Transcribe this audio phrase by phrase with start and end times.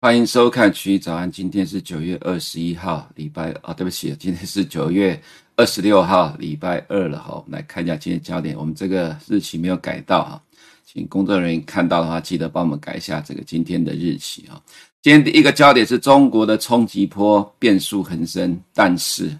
[0.00, 5.20] 欢迎收看群益早安，今天是九月二十一号，礼拜啊、哦，对不起，今天是九月。
[5.56, 8.56] 二十六号礼拜二了哈，我们来看一下今天焦点。
[8.56, 10.40] 我们这个日期没有改到哈，
[10.86, 14.62] 请工作人员看到的话，记得帮我们改一下这个今天的日期哈。
[15.02, 19.36] 今天第一个焦点是中国的冲击波变数横生，但是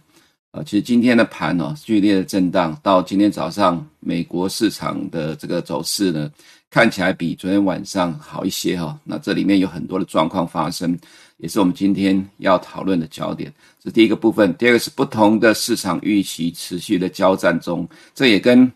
[0.50, 6.28] 啊，其实今天的盘哦剧烈的震荡，到今天早上美国市场的这个走势呢，
[6.70, 8.98] 看起来比昨天晚上好一些哈。
[9.04, 10.98] 那这里面有很多的状况发生。
[11.38, 14.52] 也是我们今天要讨论的焦点，这第一个部分。
[14.54, 18.68] 第二个是不同的市场预期持续的交战中，这也跟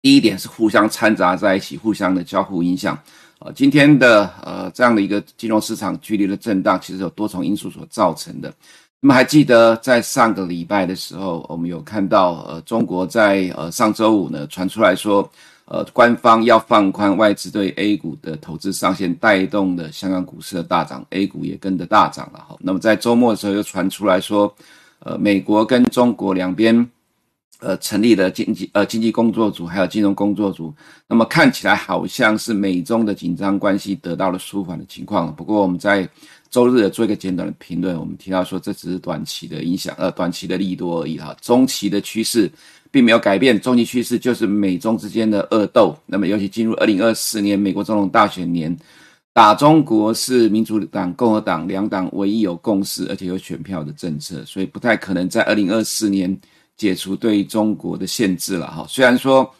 [0.00, 2.96] 第一点是互相掺杂在一起，互相的交互影响。
[3.40, 8.54] 呃，今天的呃这样的一个金融市场剧烈的震荡，其实有多重因素所造成的。
[9.00, 15.28] 那么还记得在上个礼拜的时候，我们有看到呃中国在呃上周五呢传出来说。
[15.72, 22.54] 呃，官方要放宽外资对 A 股的投资上限，带动的香港股市的大涨，A 股也跟着大涨了哈。
[22.60, 24.54] 那么在周末的时候又传出来说，
[24.98, 26.86] 呃，美国跟中国两边
[27.60, 30.74] 呃成立了经济呃经济工作组，还有金融工作组。
[31.08, 35.34] 那么看起来好像是美中的紧张关系得到了舒缓的情况。
[35.34, 36.06] 不过我们在
[36.52, 42.48] 周日做一个简短的评论，我们提到说这只是短期的影响，呃，短期的利多而已哈，中期的趋势。
[42.92, 45.96] 并没有改变，中期趋势就是美中之间的恶斗。
[46.04, 48.76] 那么，尤其进入二零二四年美国总统大选年，
[49.32, 56.38] 打中国是民主党、共和党两党唯一有共识而且有选票的政策，所以不太可能在二零二四年
[56.76, 58.84] 解除对中国的限制了哈。
[58.86, 59.50] 虽然说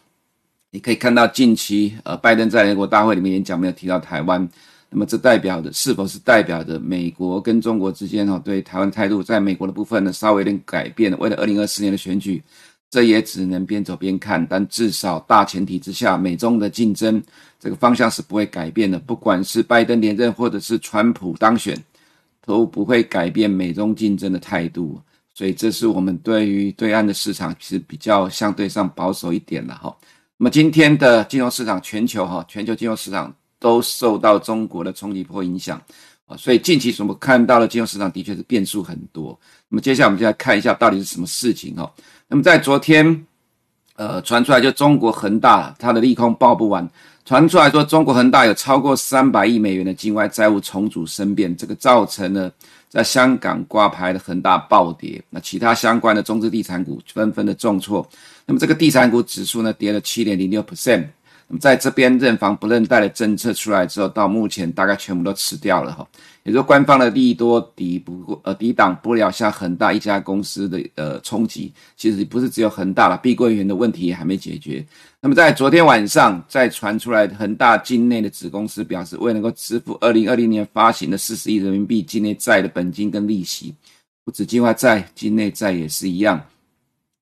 [0.69, 4.47] 你可以看到近期呃拜登在联合国大会里面演讲没有提到台湾，
[4.93, 11.17] 那么这代表的是否是代表着美国跟中国之间哈对台湾态度在美国的部分呢稍微有点改变了？
[11.17, 12.41] 为了二零二四年的选举。
[12.89, 17.19] 这也只能边走边看，但至少大前提之下，美中的竞争
[17.59, 18.99] 这个方向是不会改变的。
[18.99, 21.75] 不管是拜登连任，或者是川普当选，
[22.45, 25.01] 都不会改变美中竞争的态度。
[25.33, 29.97] 所以，这是我们对于对岸的市场其实比较相对上保守一点了哈。
[30.37, 35.81] 那么，今天的金融市场，全球哈，全球金融市场都受到中国的冲击波影响
[36.25, 36.35] 啊。
[36.35, 39.39] 所以，近期我们看到的金融市场的确是变数很多。
[39.69, 41.89] 那么，接下来我们就来看一下到底是什么事情哈。
[42.27, 43.25] 那么在昨天，
[43.95, 46.85] 呃，传出来就中国恒大它的利空报不完，
[47.23, 52.51] 传出来说中国恒大有超过三百亿美元的境外债务重组生变，这个造成了
[52.89, 58.05] 在香港挂牌的恒大暴跌，那其他相关的中资地产股纷纷的重挫，
[58.45, 61.07] 那么这个地产股指数呢跌了七点零六 percent。
[61.59, 66.07] 在这边认房不认贷的政策出来之后，到目前大概全部都吃掉了哈。
[66.43, 71.71] 也就是，官方的利多抵不过呃抵挡不了像恒大一家公司的呃冲击。
[71.95, 74.85] 其实不是只有恒大了，碧桂园的问题也还没解决。
[75.21, 83.73] 那么在昨天晚上再传出来，恒大境内的子公司表示，未能够支付二零二零年发行的四十亿人民币境内债的本金跟利息，
[84.25, 86.41] 不止境外债，境内债也是一样。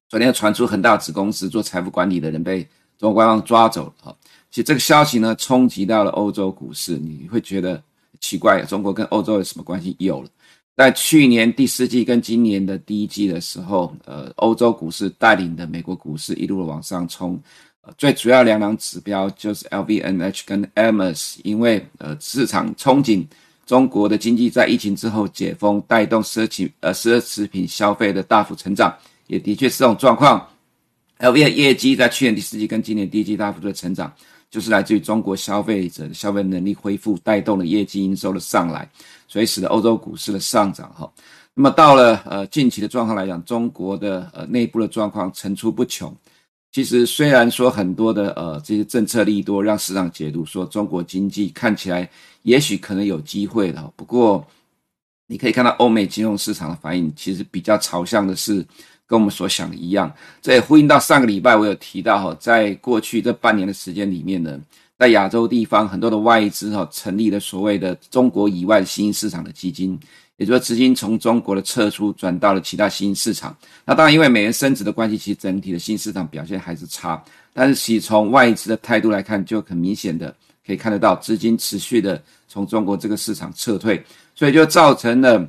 [0.10, 2.68] 昨天传出恒大子公司做财富管理的人被。
[2.98, 4.16] 中国官方抓走了，
[4.52, 7.82] 其实这个消息呢，冲击到了欧洲股市，你会觉得
[8.20, 9.96] 奇怪，中国跟欧洲有什么关系？
[9.98, 10.28] 有了，
[10.76, 17.42] 在去年第四季跟今年的第一季的时候，呃，欧洲股市带领的美国股市一路的往上冲，
[17.82, 23.26] 呃，最主要两档指标就是 LVMH 跟 EMS，因为呃市场憧憬
[23.66, 28.94] 中国的经济在疫情之后解封，带动奢侈呃奢侈品消费的大幅成长，
[29.28, 30.46] 也的确是这种状况。
[31.20, 34.12] LV 的业绩在去年第四季跟今年第一季大幅度的成长，
[34.52, 38.88] 就是来自于中国消费者的消费能力恢复，带动了业绩营收的上来，
[39.26, 41.10] 所以使得欧洲股市的上涨哈。
[41.54, 46.14] 那么到了呃近期的状况来讲，中国的呃内部的状况层出不穷。
[46.74, 52.10] 其实虽然说很多的呃这些政策利多让市场解读说中国经济看起来
[52.44, 54.46] 也许可能有机会的，不过
[55.28, 58.66] 你可以看到欧美金融市场的反应，其实比较朝向的是。
[59.12, 60.10] 跟我们所想的一样，
[60.42, 64.58] 这也呼应到上个礼拜我有提到哈，在过去这半年的时间里面呢，
[64.98, 70.00] 在亚洲地方很多的外资哈成立了所谓的中国以外的新兴市场的基金，
[70.38, 73.54] 也就是资金从中国的撤出转到了其他新兴市场。
[73.84, 77.22] 那当然因为美元升值的关系，其实整体的新市场表现还是差。
[77.52, 80.34] 但是其从外资的态度来看，就很明显的
[80.66, 84.02] 可以看得到资金持续的从中国这个市场撤退，
[84.34, 85.46] 所以就造成了。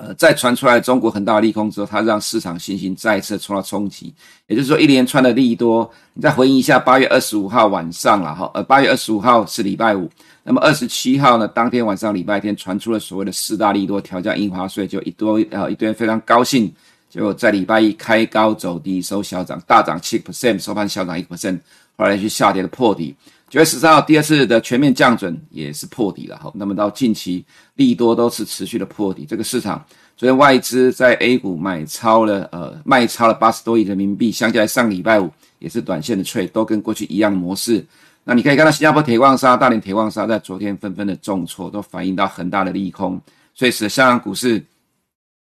[0.00, 4.14] 呃，在传出来中国很大的利空之后，它让市场信心再一次受到冲击。
[4.46, 10.08] 也就是说，一连串的利多，你再回忆一下八月二十五号晚上了哈，呃，八月二十五号是礼拜五，
[10.44, 16.72] 那么二十七号呢，当天晚上礼拜天传出了所谓的四大利多，调降印花税，就一堆呃一堆人非常高兴，
[17.10, 21.58] 结果在礼拜一开高走低，收小涨，大涨七 percent，收盘小涨一 percent，
[21.96, 23.16] 后来去下跌的破底。
[23.50, 27.42] 九月十三号第二次的全面降准也是破底了哈，那么到近期
[27.76, 29.82] 利多都是持续的破底，这个市场
[30.18, 35.30] 昨天外资在 A 股买超了呃卖超了八十多亿人民币，相较于上礼拜五
[35.60, 37.82] 也是短线的 trade，都跟过去一样模式。
[38.22, 43.18] 那你可以看到新加坡铁矿砂、大连铁矿砂在昨天纷纷的重挫，都反映到很大的利空，
[43.54, 44.62] 所以使得香港股市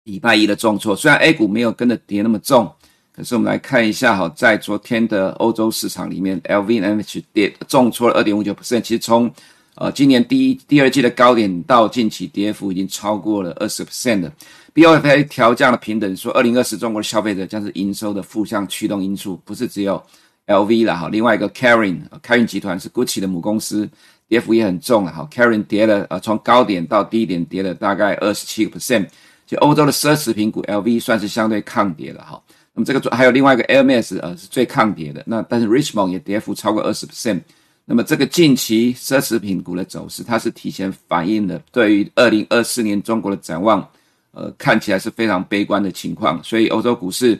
[0.02, 2.68] 礼拜一的重挫，虽然 A 股没有跟着跌那么重。
[3.14, 8.80] 可是我们来看一下哈，在昨天的欧洲市场里面，LVMH 跌重挫了二点五九 percent。
[8.80, 9.30] 其实从
[9.74, 14.32] 呃今年第一、第二季的高点到近期跌幅已经超过了二十 percent 了。
[14.74, 20.02] BofA 调降了平等，说二零二四中国的消费者将是营收的负向驱动因素，不是只有
[20.46, 21.10] LV 了哈。
[21.10, 23.86] 另外一个 Kering，Kering 集团是 Gucci 的母公司，
[24.26, 25.28] 跌幅也很重了哈。
[25.30, 29.06] Karen 跌了呃从高点到低点跌了大概二十七个 percent。
[29.46, 32.42] 就欧洲的奢侈品股 LV 算是相对抗跌了哈。
[32.74, 37.40] 那么这个还有另外一个 LMS 呃是最抗跌的，那但是 Richmond 也跌幅超过二十 percent。
[37.84, 43.86] 那么这个近期奢侈品股的走势，它是提前反映了对于二零二四年中国的展望，
[44.30, 46.42] 呃看起来是非常悲观的情况。
[46.42, 47.38] 所以欧洲股市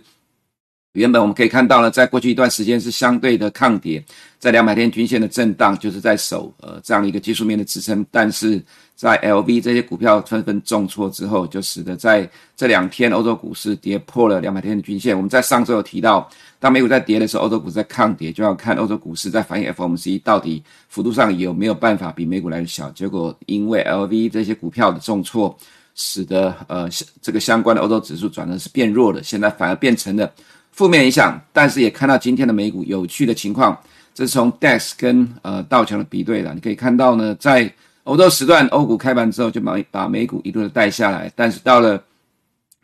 [0.93, 4.05] 原本我们可以看到呢，在过去一段时间是相对的抗跌，
[4.39, 8.63] 在两百天均线的震荡，就是在守呃这样的一个技术面的支撑，但是。
[9.03, 15.17] 在 LV 这些股票纷纷重挫之后，就使得在这两天欧洲股市跌破了两百天的均线。
[15.17, 22.89] 我们在上周有提到，当美股在跌的时候，欧洲股市在抗跌，就要看欧洲股市在反映 FOMC 到底幅度上有没有办法比美股来的小。
[22.91, 25.53] 结果因为 LV 这些股票的重挫，
[25.97, 26.89] 使得呃
[27.21, 30.33] 这个相关的欧洲指数转的是变弱的，现在反而变成了
[30.71, 31.43] 负面影响。
[31.53, 33.77] 但是也看到今天的美股有趣的情况，
[34.15, 37.69] 这是从 DAX 跟呃道琼的比对的，你可以看到呢，在
[38.05, 42.03] 欧洲时段，欧股开盘之后就把把美股一路的带下来，但是到了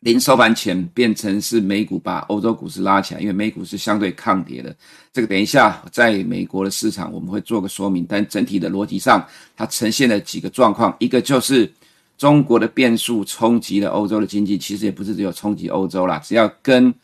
[0.01, 4.73] 临收盘前，变成是美股把欧洲股市拉起来，因为美股是相对抗跌的。
[5.13, 9.27] 这个等一下在美国的市场我们会做个说明，但整体的逻辑上，
[9.57, 11.69] 它呈现了几个状况，一个就是
[12.17, 16.95] 中国的变数冲击了欧洲的经济，其实也不是只有冲击欧洲啦，只要跟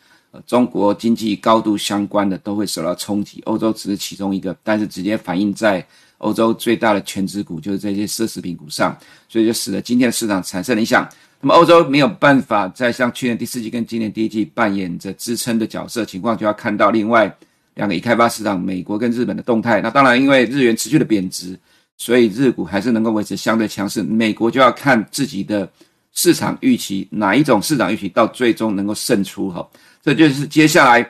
[0.47, 5.85] 中国经济高度相关的都会受到冲击，欧洲只是其中一个，但是直接反映在。
[6.19, 8.97] 欧洲最大的全值股就是这些奢侈品股上，
[9.27, 11.07] 所以就使得今天的市场产生了影响。
[11.41, 17.31] 那么欧洲没有办法再像去年第四季跟今年第一季扮演着支撑的角色，情况就要看到另外
[17.75, 19.81] 两个已开发市场美国跟日本的动态。
[19.81, 21.59] 那当然，因为日元持续的贬值，
[21.97, 24.01] 所以日股还是能够维持相对强势。
[24.01, 25.69] 美国就要看自己的
[26.13, 29.67] 市场预期，哪一种市场预期到最终能够胜出哈。
[30.01, 31.07] 这就是接下来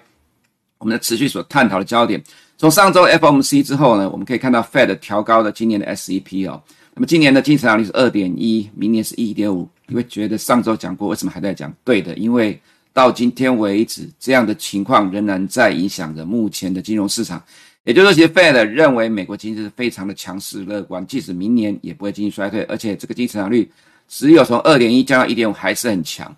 [0.80, 2.22] 我们的持续所探讨的焦点。
[2.58, 6.62] 从上周 FOMC 之后呢，我们可以看到 Fed 调高了今年的 SEP 哦。
[6.94, 9.68] 那么今年的经济成长率是二点一，明年是一点五。
[9.88, 11.72] 你会觉得上周讲过，为什么还在讲？
[11.84, 12.60] 对的，因为
[12.94, 17.44] 到今天为止，这样的情况仍然在影响着目前的金融市场。
[17.84, 23.70] 也就是说，其实 Fed 认为美国经济是非常的强势乐观，即使明年也不会经济衰退，而且这个经济成长率
[24.08, 26.36] 只有从二点一降到一点五，还是很强。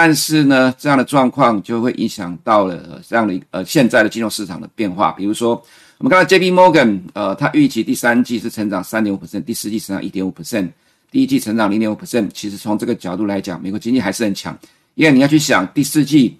[0.00, 5.10] 但是呢，这样的状况就会影响到了这样的呃现在的金融市场的变化。
[5.10, 5.60] 比如说，
[5.98, 6.52] 我们看到 J.P.
[6.52, 10.70] Morgan，呃，它预期第三季是成长三点五 percent，第四季成长一点五 percent，
[11.10, 12.28] 第一季成长零点五 percent。
[12.32, 14.56] 其实从这个角度来讲，美国经济还是很强。
[14.94, 16.38] 因为你要去想，第四季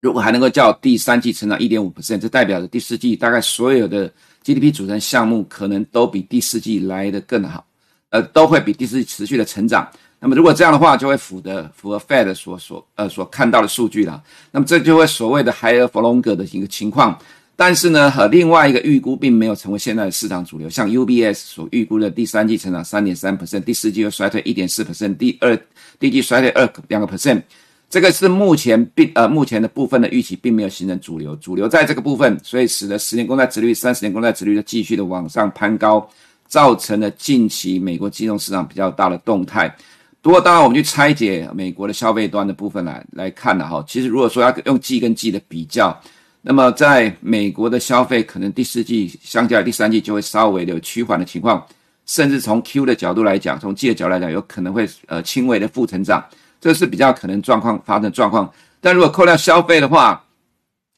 [0.00, 4.10] 如果还能够叫第三季成长一点五 percent，这代表着第四季大概所有的
[4.42, 7.62] GDP 组成项目可能都比第四季来的更好，
[8.08, 9.86] 呃，都会比第四季持续的成长。
[10.20, 14.22] 那么如果这样的话，就会符的符合 Fed 所所呃所看到的数据了。
[14.50, 17.18] 那么这就会所谓的 higher for longer 的一个情况。
[17.56, 20.68] 但是呢，和另外一个预估并没有成为现在的市场主流。
[20.70, 25.54] 像 UBS 所预估的第三季成长三点三 percent，第四季又衰退一点四 percent，第二
[25.98, 27.42] 第一季衰退二两个 percent。
[27.90, 36.08] 这个是目前并呃目前的部分的预期并没有形成主流，主流在这个部分，所以使得十年公债殖率、三十年公债殖率的继续的往上攀高，
[36.46, 39.74] 造成了近期美国金融市场比较大的动态。
[40.22, 45.98] 不过，当然，我们去拆解美国的消费端的部分来来看呢，哈，其实如果说要用季跟季的比较，
[46.42, 51.66] 那么在美国的消费可能第四季相较第三季就会稍微的有趋缓的情况，
[52.04, 56.22] 甚至从 Q 的角度来讲，从季的角度来讲，有可能会呃轻微的负成长，
[56.60, 58.52] 这是比较可能状况发生状况。
[58.82, 60.22] 但如果扣掉消费的话，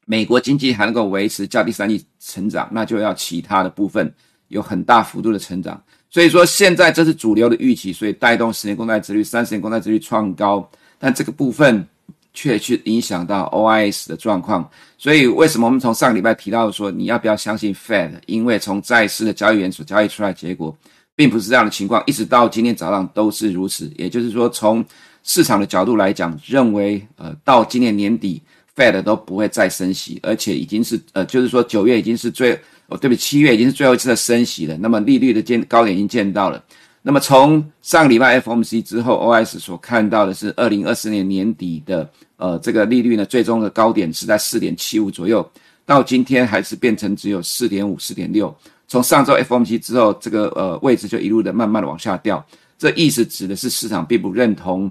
[0.05, 4.13] 美国经济还能够维持较第三季成长，那就要其他的部分
[4.49, 5.81] 有很大幅度的成长。
[6.13, 10.71] 所以说，现在这是主流的预期，所以带动十年公债殖率、三十年公债殖率创高。
[10.99, 11.85] 但这个部分
[12.35, 14.71] 却去影响到 OIS 的状况。
[14.99, 18.13] 所以为什么我们从上礼拜提到说你要不要相信 Fed？
[18.27, 20.77] 因为从债市的交易员所交易出来的结果，
[21.17, 23.91] 并不是这样的情况，一直到今天早上都是如此。
[23.97, 24.85] 也就是说，从
[25.25, 28.43] 市场的角度来讲，认为呃到今年年底
[28.77, 32.61] Fed 都不会再升息，而且已经是呃就是说九月已经是最
[32.93, 34.77] 哦对不起，七月已经是最后一次的升息了。
[34.77, 36.63] 那么利率的见高点已经见到了。
[37.01, 45.45] 那么从上个礼拜 FOMC 之后，OS 所看到的是二零二四年年底的呃这个利率呢，最终的高点是在四点七五左右，
[45.85, 48.55] 到今天还是变成只有四点五、四点六。
[48.87, 52.45] 从上周 FOMC 之后，这个呃位置就一路的慢慢的往下掉，
[52.79, 54.89] 这意思指的是市场并不认同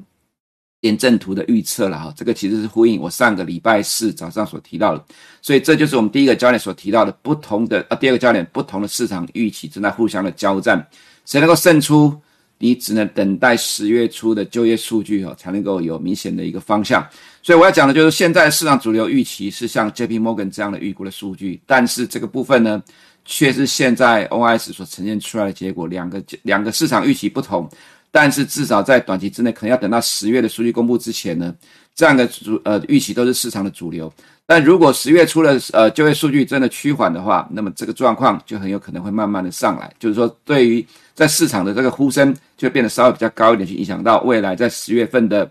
[0.82, 2.14] 点阵图的预测了哈。
[2.18, 5.06] 这个其实是呼应我上个礼拜四早上所提到的，
[5.42, 10.86] 所以这就是我们第一个焦点所提到的不同的啊第二个焦点，不同的市场预期正在互相的交战。
[11.26, 12.20] 谁能够胜出？
[12.64, 17.04] 你只能等待十月初的就业数据哈，才能够有明显的一个方向。
[17.42, 22.84] 所以我要讲的就是，现在市场主流预期是像 JP Morgan 这样的预估的数据，但是这个部分呢，
[23.26, 25.88] 却是现在 OS 所呈现出来的结果。
[25.88, 27.68] 两个两个市场预期不同，
[28.12, 31.56] 但是至少在短期之内，可能要等到十月的数据公布之前呢，
[31.96, 34.12] 这样的主呃预期都是市场的主流。
[34.46, 39.90] 但如果十月初的呃就业数据真的趋缓的话，那么这个状况就很有可能会慢慢的上来。
[39.98, 45.50] 就是说，对于在市场的这个呼声就变得稍微比较高一点，去影响到未来在十月份的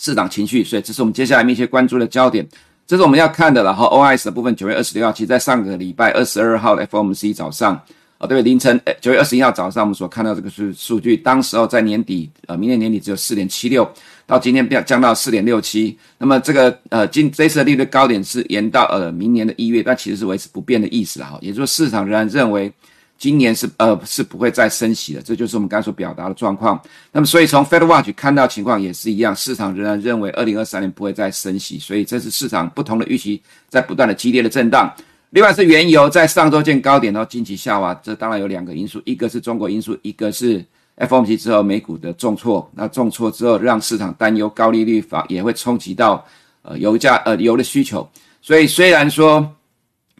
[0.00, 0.64] 市场情绪。
[0.64, 2.44] 所以这是我们接下来密切关注的焦点。
[2.88, 3.62] 这是我们要看的。
[3.62, 7.80] 然后 OIS 的部分，九月二十六号，其实在上个礼拜二十二号的 FOMC 早上。
[8.18, 13.88] 哦，对，凌晨，诶，九月二十一号早上，我们所看到这个数数据，当时候在年底，呃，明年年底只有四点七六，
[14.26, 15.96] 到今天变降到四点六七。
[16.18, 21.38] 那么这个，呃，今这次的利率高点是延到呃明年的一月，但其实是维持不变的意思了哈。
[21.40, 22.72] 也就是，市场仍然认为
[23.16, 26.80] 今年是呃是不会再升息的，这就是我们刚才所表达的状况。
[27.12, 34.92] 那么，所以从 Fed Watch 看到情况也是一样，市场仍然认为二零二三年不会再升息，所以这是市场不同的预期在不断的激烈的震荡。
[35.30, 40.64] 另外是原油在上周见高点，然后近期下滑，这当然有两个因素，一个是中国因素，一个是
[40.96, 42.66] FOMC 之后美股的重挫。
[42.74, 46.24] 那重挫之后，让市场担忧高利率法也会冲击到
[46.62, 48.08] 呃油价呃油的需求。
[48.40, 49.46] 所以虽然说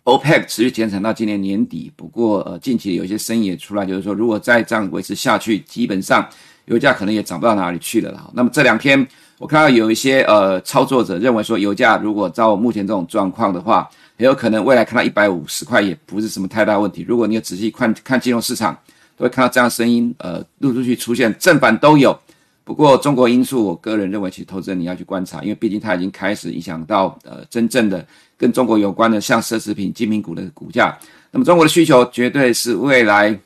[0.04, 6.28] OPEC 持续减产到今年年底，不过呃近期有一些声音也出来，就是说如果再这样维持下去，基本上
[6.66, 8.30] 油价可能也涨不到哪里去了了。
[8.34, 13.88] 那么这两天我看到有一些呃操作者认为说，油价如果照目前这种状况的话，
[14.18, 17.04] 也有可能未来看到一百五十块也不是什么太大问题。
[17.08, 18.76] 如果你有仔细看看金融市场，
[19.16, 22.16] 都会看到这样的声音，呃，陆陆续续出现，正反都有。
[22.64, 28.04] 不过中国因素，我个人认为，其实投资人你要去观察，因为毕竟它已经开始影响到呃真正的
[28.36, 30.98] 跟中国有关的，像奢侈品、精品股的股价。
[31.30, 33.38] 那么中国的需求绝对是未来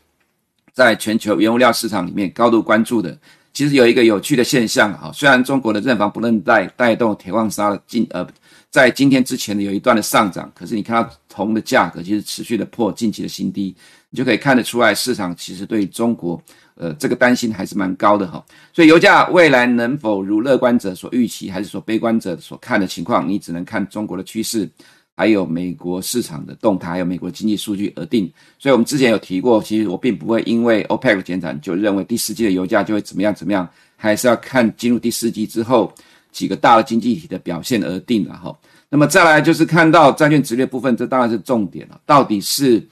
[0.72, 3.16] 在全球原物料市场里面高度关注的。
[3.52, 8.26] 其实有一个有趣的现象啊，虽然中国的认房不认贷带动铁矿砂的进呃。
[8.72, 13.76] 在今天之前呢，有一段的上涨，可是你看到铜的价格其实持续的破近期的新低，
[14.08, 16.42] 你就可以看得出来，市场其实对中国，
[16.76, 18.42] 呃，这个担心还是蛮高的哈。
[18.72, 24.66] 所以油价未来能否如乐观者所预期，还是说悲观者所看的情况，你只能看中国的趋势，
[25.14, 28.32] 还有美国市场的动态，还有美国经济数据而定。
[28.58, 35.92] 所以我们之前有提过，其实我并不会因为 OPEC 减产就认为第四季的油价就会怎么样怎么样，还是要看进入第四季之后。
[36.32, 38.56] 几个大的经济体的表现而定了哈，
[38.88, 42.00] 那么再来就是看到债券殖率部分，这当然是重点了。
[42.04, 42.82] 到底是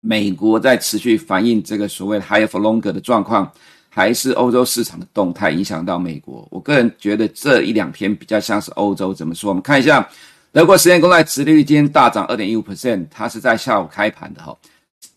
[0.00, 3.50] 美国在持续反映这个所谓 higher for longer 的状况，
[3.88, 6.46] 还是欧洲市场的动态影响到美国？
[6.50, 9.14] 我个人觉得这一两天比较像是欧洲。
[9.14, 9.48] 怎么说？
[9.48, 10.06] 我们看一下
[10.52, 14.56] 德国十年公债殖率今天大涨二点一五 percent，它是在下午开盘的哈。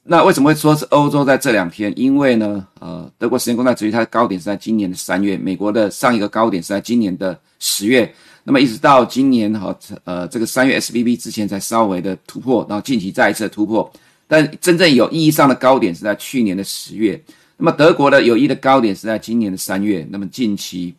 [0.04, 1.94] 那为什么会说是欧洲在这两天？
[1.96, 8.12] 因为呢，呃，德国十年公债殖利率它的高点是在今年的三月，美国的上一个高点是在今年的十月。
[8.44, 13.92] 那么一直到今年哈，呃，这个三月 SBB 之前才稍微的突破，然后近期再一次突破。
[14.28, 17.22] 但真正有意义上的高点是在去年的十月。
[17.58, 20.08] 那么德国的有意的高点是在今年的三月。
[20.10, 20.96] 那么近期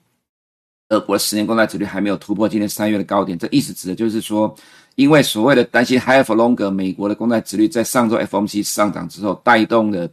[0.91, 4.53] 德国的十年公债殖率还没有突破今年三月的高点，这意思指的就是说。
[4.97, 10.07] 因为所谓的担心 higher for longer，美国的公债殖率在上周 FOMC 上涨之后，带动了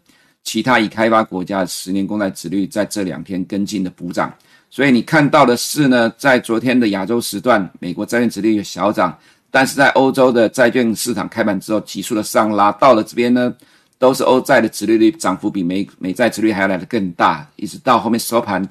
[0.44, 4.32] 其他已开发国家十年公债殖率在这两天跟进的补涨。
[4.70, 9.18] 所以你看到的是呢，在昨天的亚洲时段，美国债券殖率有小涨，
[9.50, 13.54] 但是在欧洲的债券市场开盘之后，急速的上拉，到了这边呢，
[13.98, 18.66] 都是欧债的殖利率涨幅比美美债殖率还要来得更大，一直到后面收盘，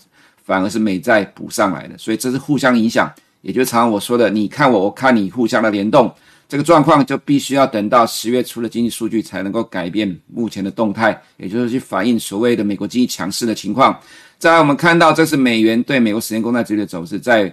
[0.47, 3.13] 反而是美债补上来的，所以这是互相影响。
[3.43, 6.13] 也就是常常我说的，你看我，我看你，互相的联动，
[6.49, 13.99] 这个状况就必须要等到十月初的经济数据才能够改变目前的动态，也就是去反映所谓的美国经济强势的情况。
[14.39, 17.53] 再来，我们看到这是美元对美国十年公债利率的走势，在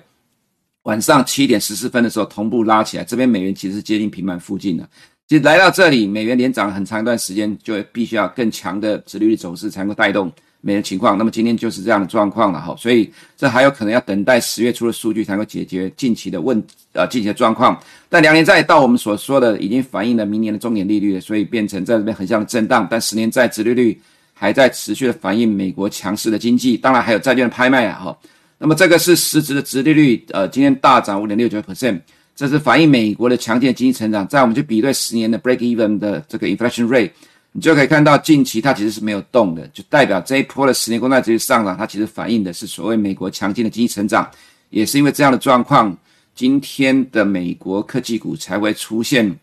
[0.84, 4.88] 晚上七点十四分的时候同步拉起来，这边美元其实是接近平盘附近的。
[5.28, 10.32] 其实来到这里，美元连涨很长一段时间，就必须要更强的殖利率走势才能够带动。
[10.66, 16.58] 美元情况，那么今天就是这样的状况了哈，所以这还有可能要等待十月初的数据才能够解决近期的问
[16.94, 17.78] 呃近期的状况。
[18.08, 22.88] 但两年债到我们所说的已经反映了明年的终点利率，所以变成在这边横向的震荡。
[22.90, 24.00] 但十年债殖利率
[24.34, 28.18] 还在持续的反映美国强势的经济，当然还有债券的拍卖啊哈。
[28.58, 32.00] 那么这个是实质的殖利率，呃，今天大涨五点六九 percent，
[32.38, 34.26] 这是反映美国的强劲的经济成长。
[34.30, 37.12] 在我们去比对十年的 break even 的这个 inflation rate。
[37.54, 44.30] 你就可以看到，近期它其实是没有动的，就代表这一波的十年公债殖利率上涨，它其实反映的是所谓美国强劲的经济成长。
[44.70, 45.96] 也是因为这样的状况，
[46.34, 49.40] 今天的美国科技股才会出现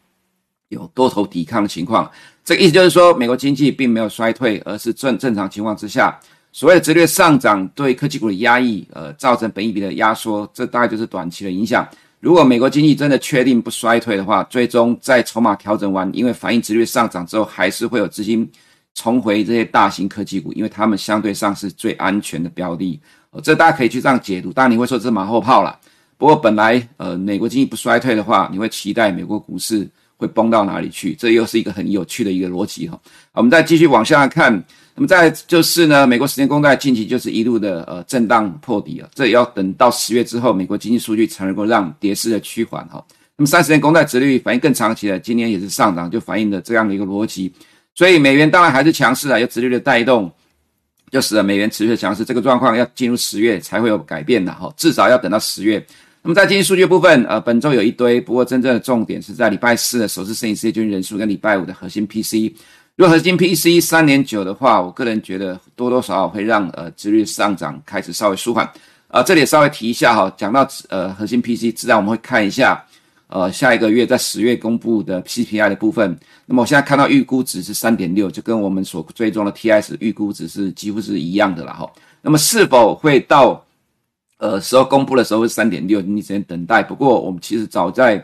[0.70, 2.10] 有多头抵抗的情况。
[2.44, 6.18] 这个意思就是说，美国经济并没有衰退，而是正正常情况之下，
[6.50, 11.88] 所谓的直率上涨对科技股的压抑，呃，造成本益比的压缩，这大概就是短期的影响。
[12.20, 18.46] 如果美国经济真的确定不衰退的话，最终在筹码调整完，因为反应值率上涨之后，还是会有资金
[18.94, 23.00] 重回这些大型科技股，因为他们相对上是最安全的标的。
[23.30, 24.52] 呃，这大家可以去这样解读。
[24.52, 25.78] 当然你会说这是马后炮啦，
[26.18, 31.14] 不过本来呃美国经济不衰退的话，你会期待美国股市会崩到哪里去？
[31.14, 33.00] 这又是一个很有趣的一个逻辑哈。
[33.32, 34.62] 我们再继续往下看。
[35.00, 43.02] 那么再就是呢，美国十年公债近期就是一路的呃震荡破底了，这也要等到十月之后，美国经济数据才能够让跌势的趋缓哈。
[43.38, 47.50] 那么三十年公债殖利率反映更长期的，今年也是上涨，就反映了这样的一个逻辑。
[47.94, 50.30] 所以美元当然还是强势啊，有殖利率的带动，
[51.10, 52.22] 就使得美元持续的强势。
[52.22, 55.82] 这个状况要进入十月才会有改变的哈，至少要等到十月。
[56.20, 62.54] 那么在经济数据部分，呃，本周有一堆，不过真正的重点是在礼拜四的首次申请失业救济人数跟礼拜五的核心 P C。
[63.00, 68.70] 如果核心 P C 三点九的话，我个人觉得多多少少会让呃殖率上涨开始稍微舒缓。
[69.08, 72.84] 啊，这里稍微提一下哈，讲到呃核心 P C，自然我们会看一下
[73.28, 76.14] 呃下一个月在十月公布的 CPI 的部分。
[76.44, 81.90] 那么我现在看到预估值是三点六，就跟我们所追踪的 TIS 预估值是几乎是一样的了哈。
[82.20, 83.64] 那么是否会到
[84.36, 86.82] 呃时候公布的时候是三点六，你只能等待。
[86.82, 88.22] 不过我们其实早在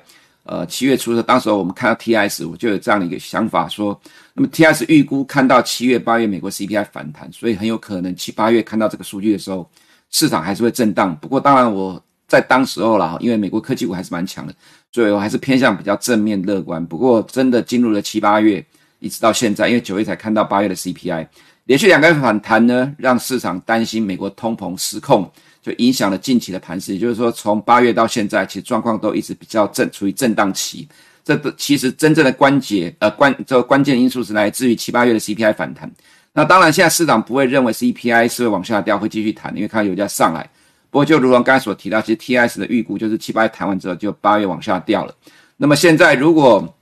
[0.48, 4.00] 呃，七月初的当时候，我们看到 TIS，我就有这样的一个想法说，
[4.36, 4.84] 那么，T.S.
[4.86, 9.66] 预估看到七月、八月美国 CPI 反弹，所以很有可能七八月看到这个数据的时候，
[10.10, 11.16] 市场还是会震荡。
[11.16, 14.54] 不过当然我在当时候啦，因为美国科技股还是蛮强的，
[14.92, 16.84] 所以我还是偏向比较正面乐观。
[16.84, 18.62] 不过真的进入了七八月，
[18.98, 21.26] 一直到现在，因为九月才看到八月的 CPI，
[21.64, 25.30] 连续两个月反弹呢，让市场担心美国通膨失控。
[25.62, 30.86] 就影响了近期的盘势，也就是说，从八月到现在，其实状况都一直比较正，处于震荡期。
[31.26, 35.90] 这个其实真正的关节，呃，关这个关键因素是来自于七八月的 CPI 反弹。
[36.32, 40.48] 那当然，现在市场不会认为 CPI 是会往下掉，会继续弹，因为看到油价上来。
[40.88, 45.12] 不过，就如同刚才所提到，其实 TS 的预估就是七八月弹完之后，就八月往下掉了。
[45.56, 46.72] 那么现在如果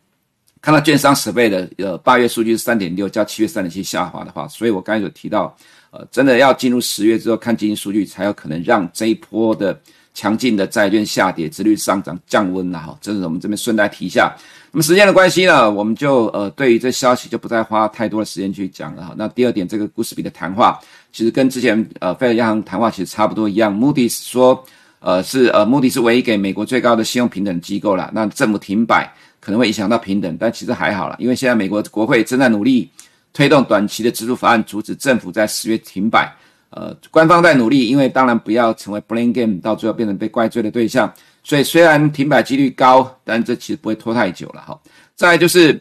[0.60, 5.56] 看到券商十倍的呃八月数据是三点六，较七月三点七下滑的话，所以我刚才所提到。
[5.96, 9.80] 呃，真的要进入十月之后看经济数据，才有可能让这一波的
[10.14, 12.96] 强劲的债券下跌、殖率上涨降温了哈。
[13.02, 14.34] 这是我们这边顺带提一下。
[14.70, 19.14] 那么时间的关系呢，我们就呃对于这消息就不再花太多的时间去讲了哈。
[19.18, 20.80] 那第二点，这个 goose b 的谈话
[21.12, 23.72] 其实跟之前呃费尔央行谈话其实差不多一样。
[23.72, 24.64] 目的是说，
[25.00, 28.10] 呃是呃目的是唯一给美国最高的信用评等机构了。
[28.14, 32.88] 那政府停摆可能会影响到平等，但其实还好了，因为现在美国国会正在努力。
[33.36, 36.32] 推动短期的支出法案，阻止政府在十月停摆。
[36.76, 41.12] 呃，官方在努力，因为当然不要成为 blame game，到最后变成被怪罪的对象。
[41.44, 44.76] 所以虽然停摆几率高，但这其实不会拖太久了哈。
[45.14, 45.80] 再就是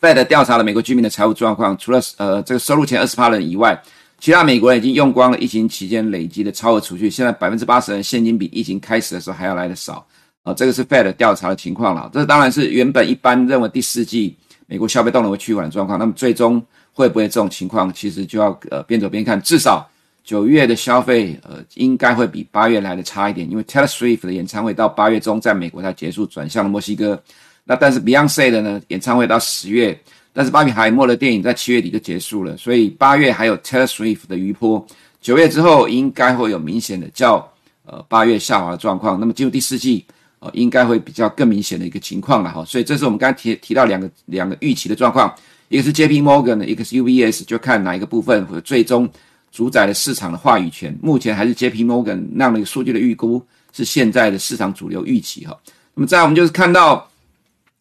[0.00, 3.80] Fed 调查了美国居民的财务状况，除了呃这个收入前二十八人以外，
[4.18, 7.08] 其他美国人已经用光了疫情期间累积的超额储蓄。
[7.08, 10.06] 现在百分之八十的人现金比疫情开始的时候还要来得少。
[10.42, 12.10] 啊、这个是 Fed 调查的情况了。
[12.12, 14.36] 这当然是原本一般认为第四季。
[14.68, 19.38] 美国消费动能会趋缓的状况，那么最终会不会这种情况，其实就要呃边走边看。
[19.42, 19.86] 至少
[20.24, 27.20] 九月的消费呃应该会比八月来的差一点，因为 Taylor Swift 的演唱会到八月中在美国才结束，转向了墨西哥。
[27.64, 29.98] 那但是 Beyonce 的呢演唱会到十月，
[30.32, 34.84] 但是巴比海默的电影在七月底就结束了，所以八月还有 Taylor Swift 的余波。
[35.20, 37.48] 九月之后应该会有明显的较
[37.84, 39.18] 呃八月下滑的状况。
[39.18, 40.04] 那么进入第四季。
[40.44, 45.32] 呃，应该会比较更明显的一个情况了哈，所以这是我们刚才提提到两个两个预期的状况，
[45.68, 49.08] 一个是 J P Morgan，的一个是 UBS，就看哪一个部分或最终
[49.52, 50.98] 主宰了市场的话语权。
[51.00, 53.40] 目前还是 J P Morgan 那样的一个数据的预估
[53.72, 55.56] 是现在的市场主流预期哈。
[55.94, 57.06] 那么再我们就是看到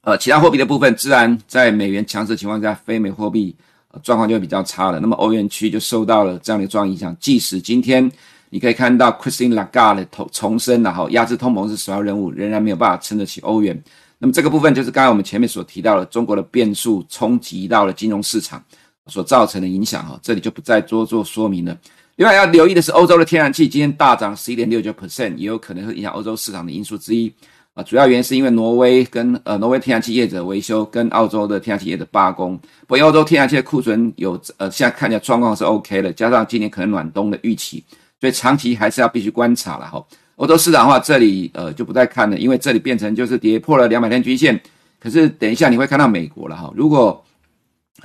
[0.02, 3.56] 呃，其他货币的部分，自然在美元强势的情况下，非美货币
[4.02, 5.00] 状况就会比较差了。
[5.00, 7.16] 那么欧元区就受到了这样的一个状况影响。
[7.20, 8.12] 即使今天
[8.50, 13.80] 你可以看到 Christine Lagarde 重重申，然后压制通膨是首要任务，仍然没有办法撑得起欧元。
[14.18, 18.64] 那么这个部分就是刚才我们前面所提到的，中国的变数冲击到了金融市场
[19.08, 21.78] 所造成的影响哈，这里就不再多做说明了。
[22.18, 27.34] 另外要留意的是，欧洲的天然气今天大涨十一点六九 percent，也有可能会影响欧洲市场的因素之一。
[27.74, 32.60] 啊，主要原因是因为挪威跟呃挪威天然气业者维修，跟澳洲的天然气业者罢工。
[32.86, 37.82] 不过欧洲天然气的库存有呃，现在看起来状况是 OK 的，加上今年可能暖冬的预期，
[38.20, 40.06] 所以长期还是要必须观察了哈。
[40.36, 44.62] 欧洲市场的话，这里呃就不再看了，因为这里变成就是跌破了两百天均线。
[45.00, 47.24] 可是等一下你会看到美国了哈，如果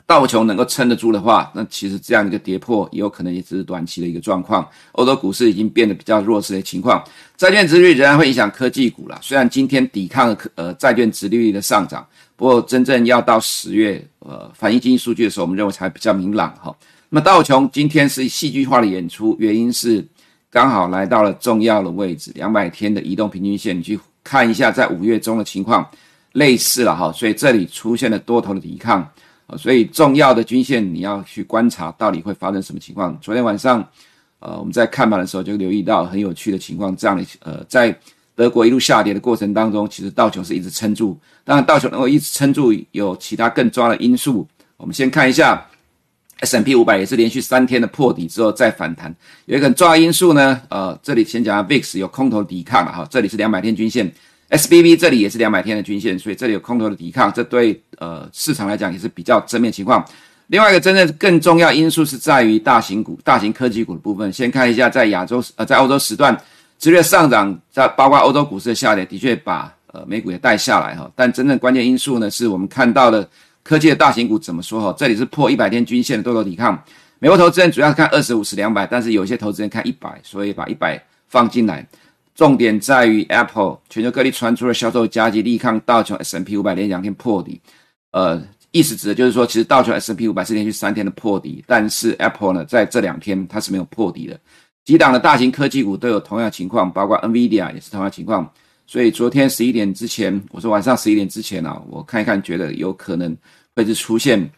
[0.04, 4.68] 道琼能够撑得住的话，那其实这样一个跌破也有可能也只是短期的一个状况。
[4.92, 7.02] 欧洲股市已经变得比较弱势的情况，
[7.36, 9.18] 债券殖率仍然会影响科技股啦。
[9.22, 12.06] 虽然今天抵抗了呃债券殖利率的上涨，
[12.36, 16.76] 不过真正要到十月呃反映经济数据的时候，我们认为才比较明朗哈。
[17.08, 20.06] 那么道琼今天是戏剧化的演出，原因是
[20.50, 25.88] 刚好来到了重要的位置，两百天的移动平均线，你去看一下在五月中的情况
[26.32, 29.08] 类似了哈，所以这里出现了多头的抵抗。
[29.46, 33.16] 啊，所以重要的均线你要去观察到底会发生什么情况。
[33.20, 33.86] 昨天晚上，
[34.40, 37.96] 呃，我们在看盘的时候就留意到很有趣的情况，这样的呃，在
[38.34, 41.18] 德国一路下跌的过程当中，其实道琼是一直撑住。
[41.44, 44.46] 当然，道琼能够一直撑住，有其他更重要的因素。
[44.76, 45.64] 我们先看一下
[46.40, 49.14] S&P 500也是连续三天的破底之后再反弹，
[49.46, 54.12] 有一个很重要因素呢，呃，这里先讲下 VIX 有空头抵抗了哈，这里是两百天均线。
[54.50, 60.04] SBB 这里也是两百天的均线，所以这里有空头的抵抗，这对呃市场来讲也是比较正面情况。
[60.46, 64.32] 另外一个真正更重要因素是在于大型股、大型科技股的部分。
[64.32, 66.40] 先看一下在亚洲呃在欧洲时段，
[66.78, 71.10] 直率上涨，在包括欧洲股市的下跌，的确把呃美股也带下来哈。
[71.16, 73.28] 但真正关键因素呢，是我们看到的
[73.64, 74.94] 科技的大型股怎么说哈？
[74.96, 76.80] 这里是破一百天均线的多头抵抗。
[77.18, 81.84] 美国投资人主要是看二十五十两百，但是有些投资人看一百，所以把一百放进来。
[82.36, 87.58] 重点在于 Apple，全球各地传出了销售佳绩，力抗道琼 S&P 500连两天破底。
[88.12, 88.40] 呃，
[88.72, 94.38] 意思指的就是说，其实道琼 S&P 500是连续三天的破底，但是 Apple 呢，在这两天它是没有破底的。
[94.84, 98.48] 几档的大型科技股都有同样情况，包括 NVIDIA 也是同样情况。
[98.86, 103.34] 所以昨天十一点之前，我说晚上十一点之前啊，我看一看，觉得有可能
[103.74, 104.48] 会是出现。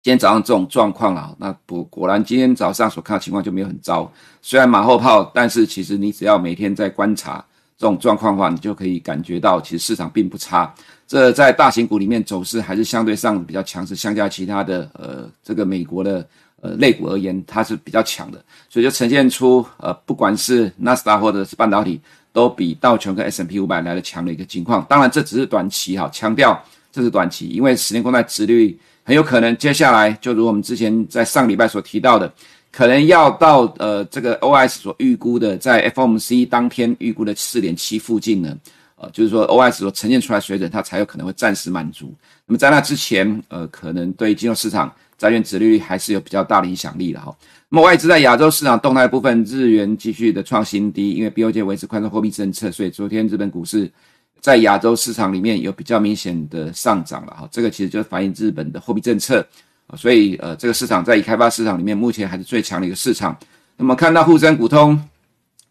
[0.00, 4.10] 今天早上这种状况啊，那果果然今天早上所看的情况就没有很糟。
[4.40, 7.44] 虽然马后炮，但是其实你只要每天在观察
[7.76, 10.72] 这种状况的话，你就可以感觉到其实市场并不差。
[11.08, 16.26] 这在大型股里面走势还是相对上比较强势，相较其他的呃这个美国的
[16.60, 22.00] 呃类股而言，它是比较强的，所以就呈现出呃不管是纳斯达或者是半导体，
[22.32, 24.86] 都比道琼跟 S&P 500来的强的一个情况。
[24.88, 28.78] 当然这只是短期哈，强调这是短期，因为十年公债殖率。
[29.08, 32.30] 很有可能接下来就如我们之前在上礼拜所提到的，
[32.70, 38.54] 可能要到呃这个 O S 所预估的，在 FOMC 当天预估的四点七附近呢，
[38.96, 42.12] 呃就是说 O S 所呈现出来水准，它才有可能会暂时满足。
[42.44, 47.34] 那么在那之前，呃可能对金融市场债券殖率还是有比较大的影响力的哈。
[47.70, 53.90] 那么外资在亚洲市场动态部分，日元继续的创新低，因为 BOJ 维持宽松货币政策，所以昨天日本股市。
[54.40, 59.46] 在亚洲市场里面有比较明显的上涨了哈，这个其实就是反映日本的货币政策，
[59.96, 63.36] 所以呃这个市场在已开发市场里面目前还是最强的一个市场。
[63.76, 65.00] 那么看到沪深股通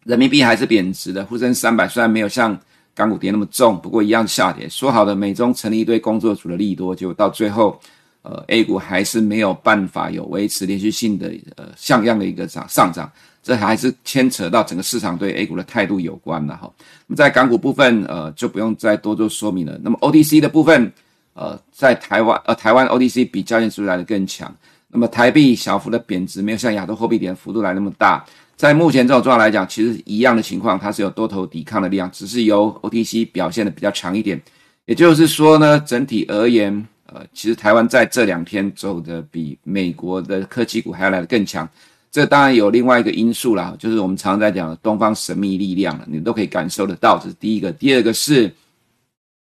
[0.04, 2.58] 人民币还是贬值的，沪深三百虽然没有像
[2.94, 4.68] 港股跌那么重，不过一样下跌。
[4.68, 7.80] 说好的美中成立一堆工作组的利多，结果到最后
[8.22, 13.10] 呃 A 股还是没有办法有维持连续性的呃像样的一个涨上涨。
[13.48, 16.70] 这还是牵扯到整个市场对 A 股的态度有关的哈。
[17.06, 19.80] 那么在港股部分，呃，就不用再多做说明了。
[19.82, 20.92] 那么 OTC 的部分，
[21.32, 24.54] 呃，在台湾，呃，台湾 OTC 比交易所来的更强。
[24.88, 28.22] 那么台币小幅的贬值，没有像亚洲货币点幅度来那么大。
[28.54, 34.38] 在目前这种状况来讲，其实一样的情况，它是有多头抵抗的力量，只是由 OTC 表现的比较强一点。
[34.84, 41.66] 也就是说呢，整体而言，呃，其实台湾在这两天走的比美国的科技股还要来的更强。
[42.10, 47.18] 这当然有另外一个因素啦，就是我们常在讲的东方神秘力量了，你都可以感受得到。
[47.18, 48.50] 这是第一个，第二个是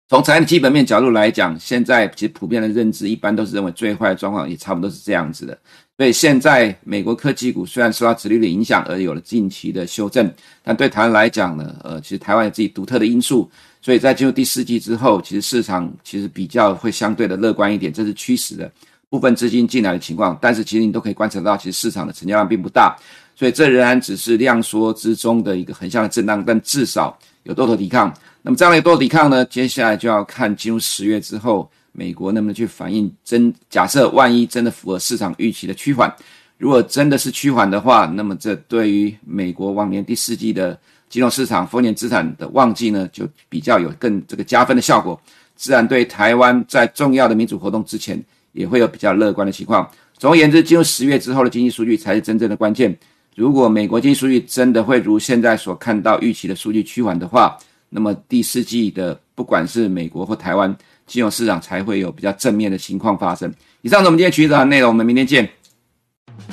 [0.08, 5.58] 从产业的基本面角度来讲，现在其实普遍的认知一般都是认为最坏的状况也差不多是这样子的。
[5.98, 10.30] 所以现在美国科技股虽然受到殖利率的影响而有了近期的修正，
[10.62, 18.70] 但对台湾来讲呢，呃，其实台湾有自己独特的因素，所以在进入第四季之后，其实市场其实比较会相对的乐观一点，这是趋势的。
[19.08, 22.96] 部分资金进来的情况，但是其实你都可以观察到，其实市场的成交量并不大，
[23.34, 28.12] 所以这仍然只是量缩之中的一个横向的震荡，但至少有多头抵抗。
[28.42, 36.12] 那么这样的多头抵抗呢，接下来就要看进入十月之后，美国能不能去反映真假设万一真的符合市场预期的趋缓。
[36.58, 45.20] 如果真的是趋缓的话，那么这对于美国往年第四季的金融市场、风险资产的旺季呢，就比较有更这个加分的效果。
[45.54, 48.22] 自然对台湾在重要的民主活动之前，
[48.56, 49.88] 也会有比较乐观的情况。
[50.18, 52.96] 总而言之，进入十月之后的经济数据才是真正的关键。
[53.34, 57.56] 如果美国经济数据真的会如现在所看到预期的数据趋缓的话，
[57.90, 60.74] 那么第四季的不管是美国或台湾
[61.06, 63.52] 金融市场才会有比较正面的情况发生。
[63.82, 65.46] 以上是我们今天取的内容，我们明天见。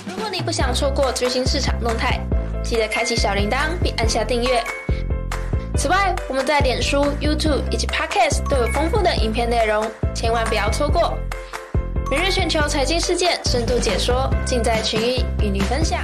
[0.09, 2.19] 如果你不想错过最新市场动态，
[2.61, 4.61] 记得开启小铃铛并按下订阅。
[5.75, 11.17] 此外，我们在脸书、YouTube 以及 Podcast 都有丰富的影片内容，千万不要错过。
[12.15, 15.99] 每日全球财经事件深度解说，尽在群益与您分享。